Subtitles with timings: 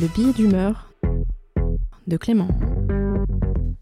[0.00, 0.92] Le billet d'humeur
[2.06, 2.48] de Clément.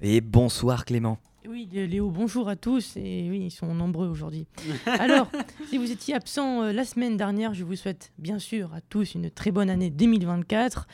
[0.01, 1.19] Et bonsoir Clément.
[1.49, 2.97] Oui, Léo, bonjour à tous.
[2.97, 4.47] Et oui, ils sont nombreux aujourd'hui.
[4.87, 5.31] Alors,
[5.69, 9.15] si vous étiez absent euh, la semaine dernière, je vous souhaite bien sûr à tous
[9.15, 10.87] une très bonne année 2024.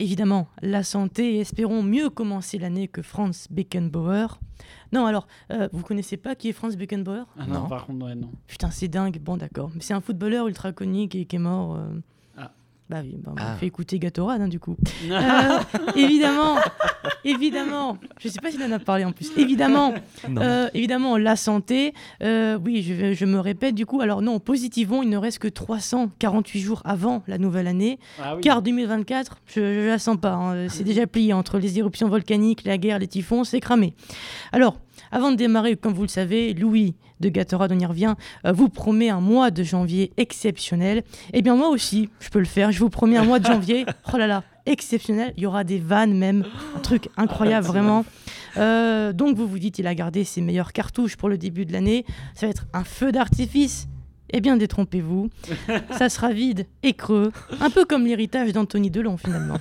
[0.00, 4.38] Évidemment, la santé et espérons mieux commencer l'année que Franz Beckenbauer.
[4.92, 7.24] Non, alors, euh, vous connaissez pas qui est Franz Beckenbauer?
[7.38, 8.30] Ah non, par contre, ouais, non.
[8.46, 9.18] Putain, c'est dingue.
[9.20, 9.70] Bon, d'accord.
[9.80, 11.74] C'est un footballeur ultra connu qui, qui est mort.
[11.76, 11.88] euh.
[12.90, 13.54] Bah oui, bah, on Ah.
[13.56, 14.76] fait écouter Gatorade, hein, du coup.
[15.10, 15.58] Euh,
[15.94, 16.56] évidemment,
[17.24, 17.98] évidemment.
[18.20, 19.30] Je sais pas s'il en a parlé en plus.
[19.36, 19.94] Évidemment,
[20.38, 21.92] euh, évidemment, la santé.
[22.22, 24.00] euh, oui, je, je me répète du coup.
[24.00, 27.98] Alors non, positivement, il ne reste que 348 jours avant la nouvelle année.
[28.22, 28.40] Ah oui.
[28.40, 30.32] Car 2024, je, je la sens pas.
[30.34, 30.68] hein.
[30.68, 33.94] C'est déjà plié entre les éruptions volcaniques, la guerre, les typhons, c'est cramé.
[34.52, 34.78] Alors,
[35.10, 38.14] avant de démarrer, comme vous le savez, Louis de Gatorade, on y revient,
[38.46, 41.02] euh, vous promet un mois de janvier exceptionnel.
[41.32, 42.70] Eh bien, moi aussi, je peux le faire.
[42.72, 43.84] Je vous promets un mois de janvier.
[44.12, 45.34] Oh là là, exceptionnel.
[45.36, 46.44] Il y aura des vannes même,
[46.76, 48.04] un truc incroyable Ah, vraiment.
[48.56, 51.72] Euh, donc, vous vous dites, il a gardé ses meilleures cartouches pour le début de
[51.72, 52.06] l'année.
[52.34, 53.86] Ça va être un feu d'artifice.
[54.30, 55.30] Eh bien, détrompez-vous.
[55.96, 59.58] Ça sera vide et creux, un peu comme l'héritage d'Anthony Delon finalement.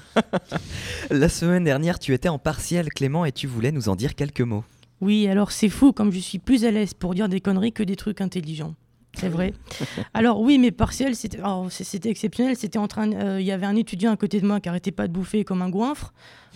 [1.09, 4.41] La semaine dernière, tu étais en partiel Clément et tu voulais nous en dire quelques
[4.41, 4.65] mots.
[5.01, 7.83] Oui, alors c'est fou comme je suis plus à l'aise pour dire des conneries que
[7.83, 8.73] des trucs intelligents.
[9.15, 9.53] C'est vrai.
[10.13, 11.39] Alors oui, mes partiels, c'était
[11.71, 12.55] c'est- c'était exceptionnel.
[12.55, 14.91] C'était en train, euh, il y avait un étudiant à côté de moi qui arrêtait
[14.91, 16.13] pas de bouffer comme un goinfre,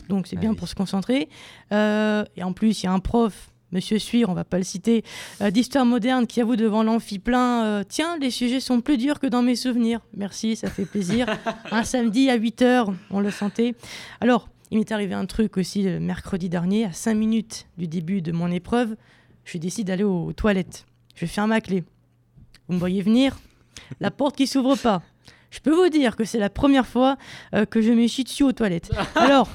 [0.10, 0.56] donc c'est Ah bien oui.
[0.56, 1.28] pour se concentrer.
[1.72, 4.64] Euh, et en plus, il y a un prof, Monsieur Suir, on va pas le
[4.64, 5.04] citer,
[5.42, 9.28] euh, d'histoire moderne qui avoue devant l'amphi plein, tiens, les sujets sont plus durs que
[9.28, 10.02] dans mes souvenirs.
[10.16, 11.26] Merci, ça fait plaisir.
[11.72, 13.74] un samedi à 8 h on le sentait.
[14.20, 18.22] Alors, il m'est arrivé un truc aussi le mercredi dernier, à 5 minutes du début
[18.22, 18.96] de mon épreuve,
[19.44, 20.86] je décide d'aller aux toilettes.
[21.16, 21.84] Je ferme ma clé.
[22.68, 23.38] Vous me voyez venir?
[24.00, 25.04] La porte qui s'ouvre pas.
[25.50, 27.18] Je peux vous dire que c'est la première fois
[27.54, 28.92] euh, que je me chie dessus aux toilettes.
[29.16, 29.50] Alors,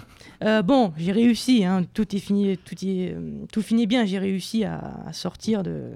[0.45, 4.19] euh, bon, j'ai réussi, hein, tout est fini, tout, est, euh, tout finit bien, j'ai
[4.19, 5.93] réussi à, à sortir de,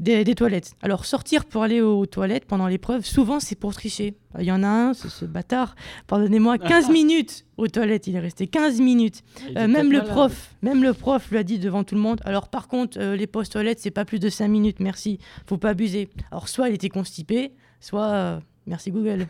[0.00, 0.74] des, des toilettes.
[0.82, 4.14] Alors, sortir pour aller aux toilettes pendant l'épreuve, souvent c'est pour tricher.
[4.38, 8.20] Il y en a un, c'est ce bâtard, pardonnez-moi, 15 minutes aux toilettes, il est
[8.20, 9.22] resté 15 minutes.
[9.48, 12.20] Était Euh, même le prof, même le prof lui a dit devant tout le monde.
[12.24, 15.18] Alors par contre, euh, les postes toilettes, c'est pas plus de 5 minutes, merci.
[15.46, 16.10] Faut pas abuser.
[16.32, 19.26] Alors soit il était constipé, soit euh, merci Google.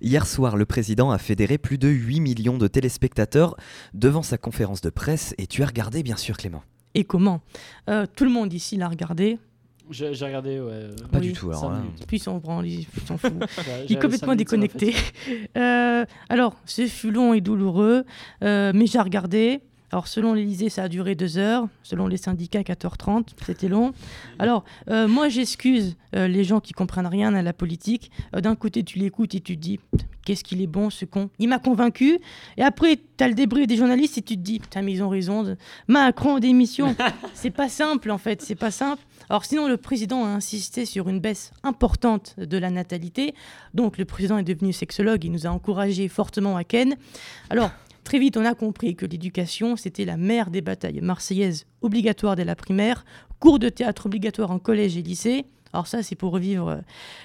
[0.00, 3.56] Hier soir, le président a fédéré plus de 8 millions de téléspectateurs
[3.94, 6.62] devant sa conférence de presse et tu as regardé bien sûr Clément?
[6.94, 7.40] Et comment?
[7.88, 9.38] Euh, Tout le monde ici l'a regardé.
[9.92, 10.70] J'ai regardé, ouais.
[10.72, 11.70] euh, Pas Oui, du tout alors.
[11.70, 12.04] minutes.
[12.06, 13.32] Puis il s'en branle, il s'en fout.
[13.32, 14.94] Ouais, Il est complètement déconnecté.
[15.56, 18.04] Euh, alors, ce fut long et douloureux,
[18.42, 19.60] euh, mais j'ai regardé.
[19.92, 21.68] Alors, selon l'Elysée, ça a duré deux heures.
[21.82, 23.28] Selon les syndicats, 4h30.
[23.44, 23.92] C'était long.
[24.38, 28.10] Alors, euh, moi, j'excuse euh, les gens qui comprennent rien à la politique.
[28.34, 29.80] Euh, D'un côté, tu l'écoutes et tu te dis
[30.24, 32.18] Qu'est-ce qu'il est bon, ce con Il m'a convaincu.
[32.56, 35.02] Et après, tu as le débris des journalistes et tu te dis Putain, mais ils
[35.02, 35.56] ont raison.
[35.88, 36.96] Macron en démission.
[37.34, 38.40] c'est pas simple, en fait.
[38.40, 39.02] C'est pas simple.
[39.28, 43.34] Alors, sinon, le président a insisté sur une baisse importante de la natalité.
[43.74, 46.96] Donc le président est devenu sexologue, il nous a encouragés fortement à Ken.
[47.50, 47.70] Alors
[48.12, 52.44] très vite on a compris que l'éducation c'était la mère des batailles marseillaises obligatoires dès
[52.44, 53.06] la primaire,
[53.38, 55.46] cours de théâtre obligatoire en collège et lycée.
[55.72, 56.76] Alors ça c'est pour revivre euh,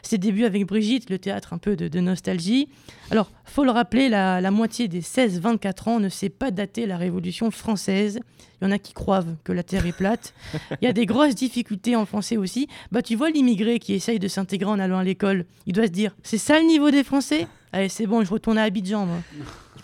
[0.02, 2.70] ses débuts avec Brigitte, le théâtre un peu de, de nostalgie.
[3.12, 6.96] Alors faut le rappeler, la, la moitié des 16-24 ans ne sait pas dater la
[6.96, 8.22] Révolution française.
[8.62, 10.34] Il y en a qui croient que la Terre est plate.
[10.82, 12.70] Il y a des grosses difficultés en français aussi.
[12.94, 15.92] Bah, tu vois l'immigré qui essaye de s'intégrer en allant à l'école, il doit se
[15.92, 17.46] dire c'est ça le niveau des Français?
[17.74, 19.18] Allez, c'est bon, je retourne à Abidjan, moi.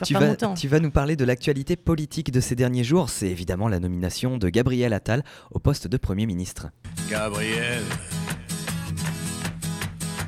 [0.03, 3.09] Tu pas vas, tu vas nous parler de l'actualité politique de ces derniers jours.
[3.09, 6.67] C'est évidemment la nomination de Gabriel Attal au poste de Premier ministre.
[7.09, 7.83] Gabriel,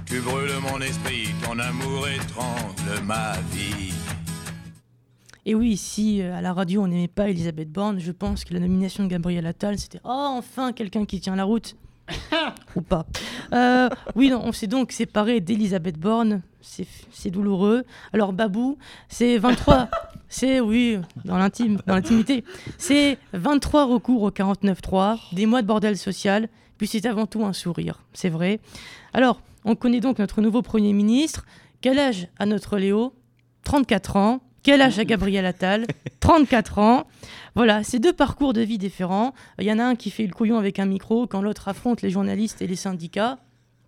[0.06, 3.94] tu brûles mon esprit, ton amour étrangle ma vie.
[5.48, 8.54] Et oui, si euh, à la radio on n'aimait pas Elisabeth Borne, je pense que
[8.54, 11.76] la nomination de Gabriel Attal, c'était oh enfin quelqu'un qui tient la route.
[12.76, 13.06] Ou pas.
[13.54, 16.42] Euh, oui, non, on s'est donc séparé d'Elisabeth Borne.
[16.62, 17.84] C'est douloureux.
[18.12, 19.90] Alors Babou, c'est 23.
[20.28, 22.44] C'est oui, dans l'intime, dans l'intimité.
[22.78, 27.54] C'est 23 recours au 49.3, des mois de bordel social, puis c'est avant tout un
[27.54, 28.60] sourire, c'est vrai.
[29.14, 31.46] Alors, on connaît donc notre nouveau Premier ministre.
[31.80, 33.14] Quel âge a notre Léo?
[33.64, 34.42] 34 ans.
[34.66, 35.86] Quel âge a Gabriel Attal
[36.22, 37.06] 34 ans.
[37.54, 39.36] Voilà, c'est deux parcours de vie différents.
[39.60, 42.02] Il y en a un qui fait le couillon avec un micro quand l'autre affronte
[42.02, 43.38] les journalistes et les syndicats.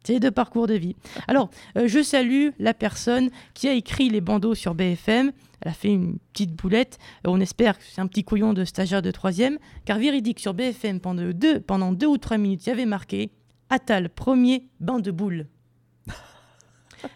[0.03, 0.95] C'est deux parcours de vie.
[1.27, 5.31] Alors, euh, je salue la personne qui a écrit les bandeaux sur BFM.
[5.61, 6.99] Elle a fait une petite boulette.
[7.25, 9.57] Euh, on espère que c'est un petit couillon de stagiaire de troisième.
[9.83, 13.31] Car véridique, sur BFM, pendant deux, pendant deux ou trois minutes, il y avait marqué
[13.71, 15.47] Attal, premier bain de boule.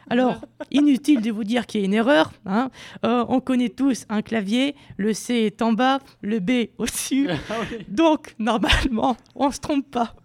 [0.09, 0.41] Alors,
[0.71, 2.31] inutile de vous dire qu'il y a une erreur.
[2.45, 2.69] hein.
[3.05, 7.27] Euh, on connaît tous un clavier, le C est en bas, le B au-dessus.
[7.49, 7.55] Ah.
[7.87, 10.15] Donc, normalement, on ne se trompe pas.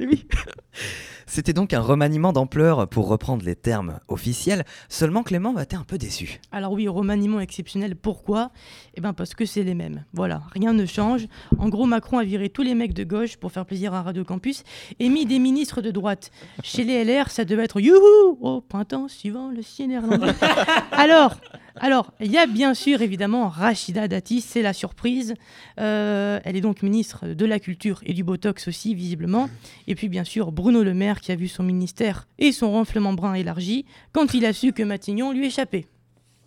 [0.00, 0.26] Oui.
[1.26, 5.84] C'était donc un remaniement d'ampleur pour reprendre les termes officiels, seulement Clément va être un
[5.84, 6.40] peu déçu.
[6.50, 7.94] Alors oui, remaniement exceptionnel.
[7.94, 8.50] Pourquoi?
[8.94, 10.04] Eh bien parce que c'est les mêmes.
[10.12, 11.28] Voilà, rien ne change.
[11.58, 14.24] En gros, Macron a viré tous les mecs de gauche pour faire plaisir à Radio
[14.24, 14.64] Campus
[14.98, 16.32] et mis des ministres de droite.
[16.64, 20.32] Chez les LR, ça devait être youhou au printemps suivant le ciel néerlandais.
[20.92, 21.36] alors,
[21.76, 25.34] alors, il y a bien sûr évidemment Rachida Dati, c'est la surprise.
[25.78, 29.48] Euh, elle est donc ministre de la Culture et du Botox aussi, visiblement.
[29.86, 33.12] Et puis bien sûr Bruno Le Maire qui a vu son ministère et son renflement
[33.12, 35.86] brun élargi quand il a su que Matignon lui échappait.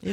[0.06, 0.12] Eh.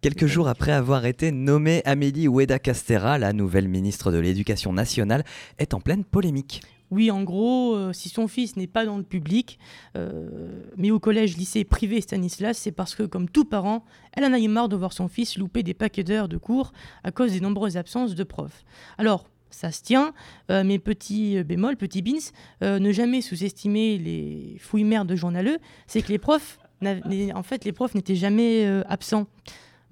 [0.00, 5.22] Quelques jours après avoir été nommée, Amélie Oueda Castera, la nouvelle ministre de l'Éducation nationale,
[5.58, 6.60] est en pleine polémique.
[6.92, 9.58] Oui, en gros, euh, si son fils n'est pas dans le public,
[9.96, 14.32] euh, mais au collège, lycée privé Stanislas, c'est parce que, comme tout parent, elle en
[14.34, 17.32] a eu marre de voir son fils louper des paquets d'heures de cours à cause
[17.32, 18.62] des nombreuses absences de profs.
[18.98, 20.12] Alors, ça se tient,
[20.50, 22.18] euh, mais petit bémol, petit bins,
[22.60, 25.56] ne jamais sous-estimer les fouilles mères de journaleux,
[25.86, 29.28] c'est que les profs, en fait, les profs n'étaient jamais absents.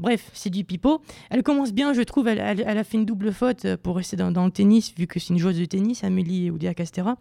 [0.00, 1.02] Bref, c'est du pipeau.
[1.29, 2.26] Elle commence bien, je trouve.
[2.26, 5.29] Elle, a fait une double faute euh, pour rester dans, le tennis, vu que c'est
[5.29, 7.17] une joueuse de tennis, Amélie Oudia Castera.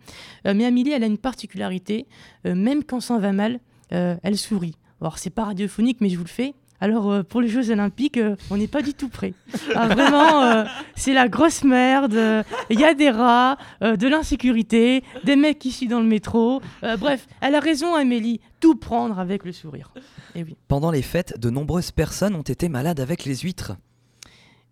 [0.47, 2.07] Euh, mais Amélie, elle a une particularité.
[2.45, 3.59] euh, même quand ça va mal,
[3.91, 4.75] euh, elle sourit.
[5.01, 6.53] Alors, c'est pas radiophonique, mais je vous le fais.
[6.81, 9.33] Alors, pour les Jeux Olympiques, on n'est pas du tout prêt.
[9.75, 10.63] Ah, vraiment,
[10.95, 12.45] c'est la grosse merde.
[12.69, 16.61] Il y a des rats, de l'insécurité, des mecs qui chient dans le métro.
[16.81, 18.39] Bref, elle a raison, Amélie.
[18.59, 19.93] Tout prendre avec le sourire.
[20.35, 20.57] Et oui.
[20.67, 23.73] Pendant les fêtes, de nombreuses personnes ont été malades avec les huîtres.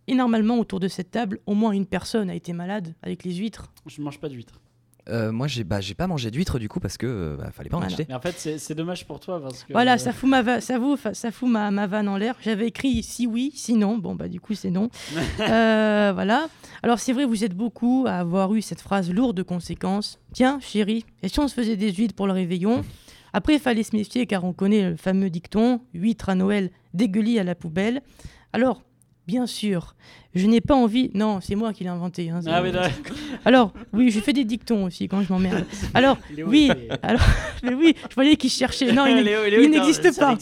[0.08, 3.34] Et normalement, autour de cette table, au moins une personne a été malade avec les
[3.36, 3.72] huîtres.
[3.88, 4.62] Je mange pas d'huîtres.
[5.10, 7.70] Euh, moi, j'ai bah, j'ai pas mangé d'huîtres du coup parce que euh, bah, fallait
[7.70, 7.94] pas en Voilà.
[7.94, 8.06] acheter.
[8.10, 9.72] Mais en fait, c'est dommage pour toi parce que.
[9.72, 12.36] Voilà, euh, ça fout, ma, va- ça, vous- ça fout ma, ma vanne en l'air.
[12.42, 13.98] J'avais écrit si oui, si non.
[13.98, 14.90] Bon, bah du coup, c'est non.
[15.40, 16.48] Euh, voilà.
[16.84, 20.20] Alors, c'est vrai, vous êtes beaucoup à avoir eu cette phrase lourde de conséquences.
[20.34, 22.84] Tiens, chérie, et si on se faisait des huîtres pour le réveillon?
[23.34, 27.40] Après, il fallait se méfier car on connaît le fameux dicton huîtres à Noël, dégueulis
[27.40, 28.02] à la poubelle.
[28.54, 28.82] Alors,
[29.28, 29.96] bien sûr,
[30.34, 31.12] je n'ai pas envie.
[31.14, 32.30] Non, c'est moi qui l'ai inventé.
[32.30, 33.16] hein, Ah d'accord.
[33.46, 35.66] Alors, oui, je fais des dictons aussi quand je m'emmerde.
[35.94, 37.22] Alors, Léo, oui, est- alors,
[37.64, 38.92] mais oui, je voyais qu'il cherchait.
[38.94, 40.38] Non, il, n'existe pas.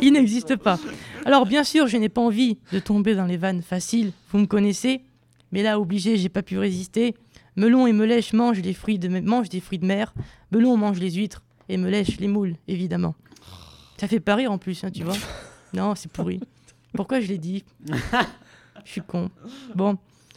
[0.00, 0.78] il n'existe pas.
[1.26, 4.12] Alors, bien sûr, je n'ai pas envie de tomber dans les vannes faciles.
[4.30, 5.02] Vous me connaissez.
[5.52, 7.14] Mais là, obligé, j'ai pas pu résister.
[7.56, 10.14] Melon et Melèche mangent, les fruits de, mangent des fruits de mer.
[10.52, 13.14] Melon mange les huîtres et Melèche les moules, évidemment.
[13.96, 15.14] Ça fait pas rire en plus, hein, tu vois.
[15.72, 16.40] Non, c'est pourri.
[16.94, 17.64] Pourquoi je l'ai dit?
[18.84, 19.30] Je suis con.
[19.76, 19.96] Bon.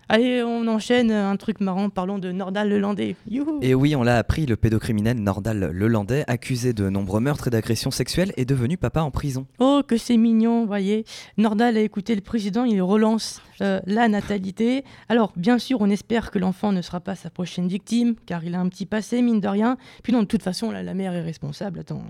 [0.10, 1.90] Allez, on enchaîne un truc marrant.
[1.90, 3.16] Parlons de Nordal le Landais.
[3.30, 7.52] Youhou Et oui, on l'a appris, le pédocriminel Nordal Lelandais, accusé de nombreux meurtres et
[7.52, 9.48] d'agressions sexuelles, est devenu papa en prison.
[9.60, 11.06] Oh, que c'est mignon, voyez.
[11.38, 14.84] Nordal a écouté le président, il relance euh, la natalité.
[15.10, 18.56] Alors, bien sûr, on espère que l'enfant ne sera pas sa prochaine victime, car il
[18.56, 19.78] a un petit passé, mine de rien.
[20.04, 21.80] Puis non, de toute façon, là, la mère est responsable.
[21.80, 22.04] Attends.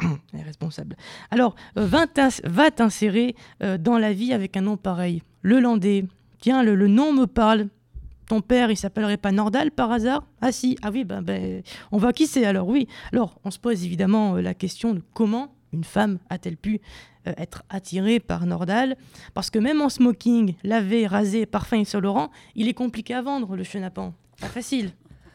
[0.32, 0.96] Elle est responsable.
[1.30, 5.22] Alors, euh, va t'ins- va t'insérer euh, dans la vie avec un nom pareil.
[5.42, 6.04] Le Landais.
[6.40, 7.68] Tiens, le, nom me parle.
[8.26, 10.24] Ton père, il s'appellerait pas Nordal par hasard?
[10.40, 12.86] Ah si, ah oui, ben, ben, on voit qui c'est alors, oui.
[13.12, 16.80] Alors, on se pose évidemment euh, la question de comment une femme a-t-elle pu
[17.26, 18.96] euh, être attirée par Nordal?
[19.34, 23.56] Parce que même en smoking, lavé, rasé, parfum et Saint-Laurent, il est compliqué à vendre
[23.56, 24.14] le chenapan.
[24.40, 24.92] Pas facile.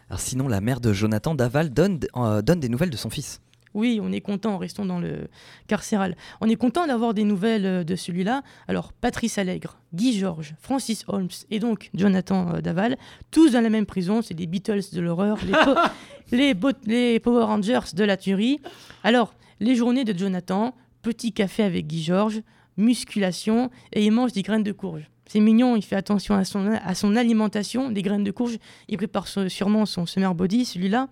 [0.09, 3.41] Alors sinon, la mère de Jonathan Daval donne, euh, donne des nouvelles de son fils.
[3.75, 5.27] Oui, on est content, restons dans le
[5.67, 6.15] carcéral.
[6.41, 8.41] On est content d'avoir des nouvelles euh, de celui-là.
[8.69, 12.97] Alors, Patrice Allègre, Guy Georges, Francis Holmes et donc Jonathan euh, Daval,
[13.31, 15.75] tous dans la même prison, c'est des Beatles de l'horreur, les, po-
[16.31, 16.55] les,
[17.13, 18.61] les Power Rangers de la tuerie.
[19.03, 22.41] Alors, les journées de Jonathan, petit café avec Guy Georges,
[22.77, 25.09] musculation et il mange des graines de courge.
[25.27, 28.57] C'est mignon, il fait attention à son, à son alimentation, des graines de courge.
[28.87, 31.07] Il prépare sûrement son summer body, celui-là.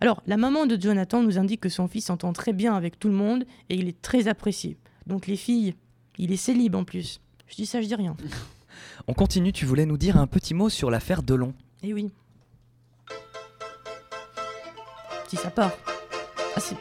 [0.00, 3.08] Alors, la maman de Jonathan nous indique que son fils s'entend très bien avec tout
[3.08, 4.78] le monde et il est très apprécié.
[5.06, 5.74] Donc, les filles,
[6.16, 7.20] il est célib en plus.
[7.46, 8.16] Je dis ça, je dis rien.
[9.06, 11.52] On continue, tu voulais nous dire un petit mot sur l'affaire Delon.
[11.82, 12.10] Eh oui.
[15.28, 15.72] Si ça part.
[16.56, 16.76] Ah, c'est.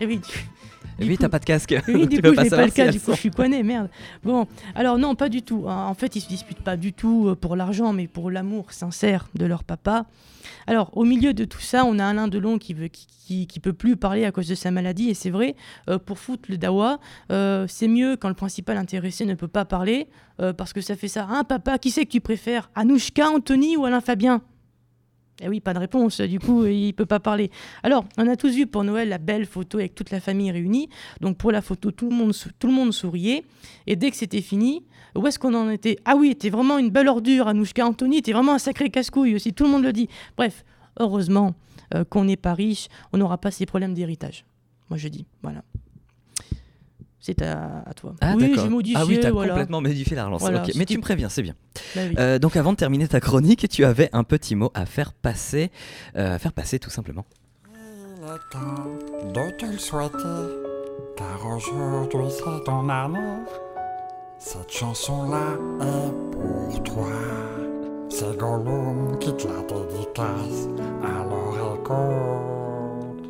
[0.00, 0.46] Eh oui, tu-
[0.98, 1.74] Du oui, t'as pas de casque.
[1.88, 3.30] Oui, du Tu coup, je n'ai pas le si cas, elle du coup, je suis
[3.30, 3.90] coiné, merde.
[4.24, 5.64] Bon, alors non, pas du tout.
[5.68, 5.86] hein.
[5.88, 9.28] En fait, ils se disputent pas du tout euh, pour l'argent, mais pour l'amour sincère
[9.34, 10.06] de leur papa.
[10.66, 13.60] Alors, au milieu de tout ça, on a Alain Delon qui veut, qui, qui, qui
[13.60, 15.54] peut plus parler à cause de sa maladie, et c'est vrai.
[15.90, 16.98] euh, pour foutre le dawa,
[17.30, 20.08] euh, c'est mieux quand le principal intéressé ne peut pas parler,
[20.40, 21.26] euh, parce que ça fait ça.
[21.30, 22.70] Hein, papa, qui c'est que tu préfères?
[22.74, 24.40] Anouchka, Anthony ou Alain Fabien?
[25.42, 27.50] Eh oui, pas de réponse, du coup, il peut pas parler.
[27.82, 30.88] Alors, on a tous vu pour Noël la belle photo avec toute la famille réunie.
[31.20, 33.44] Donc, pour la photo, tout le monde, tout le monde souriait.
[33.86, 34.82] Et dès que c'était fini,
[35.14, 35.98] où est-ce qu'on en était?
[36.06, 39.52] Ah oui, t'es vraiment une belle ordure, Anouchka Anthony, t'es vraiment un sacré casse-couille aussi,
[39.52, 40.08] tout le monde le dit.
[40.38, 40.64] Bref,
[40.98, 41.54] heureusement
[41.94, 44.46] euh, qu'on n'est pas riche, on n'aura pas ces problèmes d'héritage.
[44.88, 45.62] Moi, je dis, voilà.
[47.18, 48.14] C'est à, toi.
[48.20, 49.00] Ah, oui, j'ai modifié.
[49.00, 49.54] Ah oui, t'as voilà.
[49.54, 50.42] complètement modifié la relance.
[50.42, 51.56] Voilà, Mais tu me préviens, c'est bien.
[51.96, 52.20] Bah.
[52.20, 55.70] Euh, donc avant de terminer ta chronique, tu avais un petit mot à faire passer,
[56.16, 57.24] euh, à faire passer tout simplement.
[58.18, 58.90] Il est temps
[59.32, 60.18] de te le souhaiter,
[61.16, 63.42] car aujourd'hui c'est ton année.
[64.38, 67.08] Cette chanson-là est pour toi.
[68.08, 70.68] C'est Gollum qui te la dédicace,
[71.02, 73.26] alors écoute.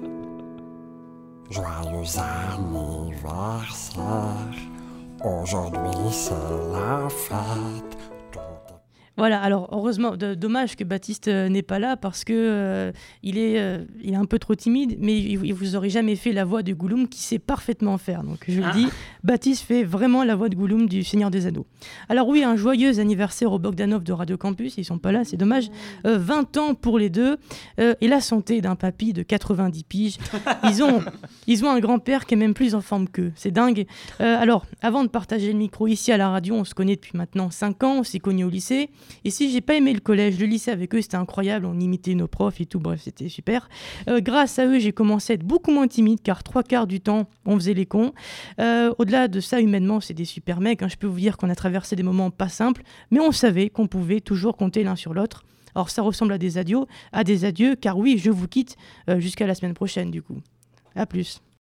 [1.51, 4.03] Joyeux anniversaire,
[5.25, 6.35] aujourd'hui c'est
[6.73, 7.97] la fête.
[9.17, 12.93] Voilà, alors heureusement, dommage que Baptiste euh, n'est pas là parce que euh,
[13.23, 16.17] il, est, euh, il est un peu trop timide, mais il, il vous aurait jamais
[16.17, 18.23] fait la voix de Gollum qui sait parfaitement faire.
[18.23, 18.73] Donc je le Ah.
[18.75, 18.89] dis,
[19.25, 21.67] Baptiste fait vraiment la voix de Gollum du Seigneur des Anneaux.
[22.11, 25.37] Alors oui, un joyeux anniversaire au Bogdanov de Radio Campus, ils sont pas là, c'est
[25.39, 25.71] dommage.
[26.07, 27.39] Euh, 20 ans pour les deux,
[27.79, 30.17] et la santé d'un papy de 90 piges.
[30.65, 31.01] Ils ont,
[31.47, 33.87] ils ont un grand-père qui est même plus en forme qu'eux, c'est dingue.
[34.19, 37.51] Alors, avant de partager le micro ici à la radio, on se connaît depuis maintenant
[37.51, 38.91] 5 ans, on s'est connus au lycée.
[39.25, 42.15] Et si j'ai pas aimé le collège, le lycée avec eux, c'était incroyable, on imitait
[42.15, 43.69] nos profs et tout, bref, c'était super.
[44.09, 47.01] Euh, grâce à eux, j'ai commencé à être beaucoup moins timide, car trois quarts du
[47.01, 48.13] temps, on faisait les cons.
[48.61, 50.83] Euh, Au-delà de ça, humainement, c'est des super mecs.
[50.83, 50.89] hein.
[50.89, 53.87] Je peux vous dire qu'on a traversé des moments pas simples, mais on savait qu'on
[53.87, 55.45] pouvait toujours compter l'un sur l'autre.
[55.75, 58.77] Alors ça ressemble à des adieux, à des adieux, car oui, je vous quitte
[59.11, 60.39] euh, jusqu'à la semaine prochaine du coup.
[60.95, 61.41] À plus.